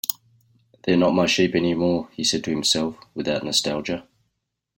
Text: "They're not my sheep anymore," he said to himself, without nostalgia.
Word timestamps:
"They're 0.83 0.97
not 0.97 1.11
my 1.13 1.27
sheep 1.27 1.53
anymore," 1.53 2.09
he 2.13 2.23
said 2.23 2.43
to 2.45 2.49
himself, 2.49 2.97
without 3.13 3.43
nostalgia. 3.43 4.07